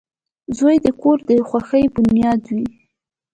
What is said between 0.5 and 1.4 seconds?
•زوی د کور د